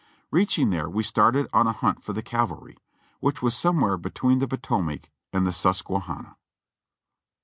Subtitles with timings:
[0.31, 2.75] Reaching there we started on a hunt for the cavalry,
[3.19, 6.37] which was somewhere between the Potomac and the Susque hanna.